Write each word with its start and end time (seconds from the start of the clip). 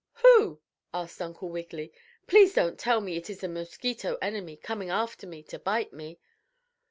"Who?" 0.23 0.59
asked 0.95 1.21
Uncle 1.21 1.49
Wiggily. 1.49 1.93
"Please 2.25 2.55
don't 2.55 2.79
tell 2.79 3.01
me 3.01 3.17
it 3.17 3.29
is 3.29 3.41
the 3.41 3.47
mosquito 3.47 4.17
enemy 4.19 4.57
coming 4.57 4.89
after 4.89 5.27
me 5.27 5.43
to 5.43 5.59
bite 5.59 5.93
me." 5.93 6.19